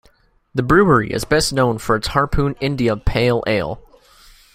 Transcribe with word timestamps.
The 0.55 0.63
brewery 0.63 1.11
is 1.13 1.25
best 1.25 1.53
known 1.53 1.77
for 1.77 1.95
its 1.95 2.07
Harpoon 2.07 2.55
India 2.59 2.97
Pale 2.97 3.43
Ale. 3.45 3.79